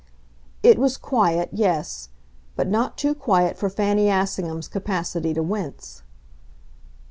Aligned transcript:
It 0.63 0.79
was 0.79 0.97
quiet 0.97 1.49
yes; 1.51 2.09
but 2.55 2.67
not 2.67 2.97
too 2.97 3.13
quiet 3.13 3.55
for 3.55 3.69
Fanny 3.69 4.09
Assingham's 4.09 4.67
capacity 4.67 5.31
to 5.35 5.43
wince. 5.43 6.01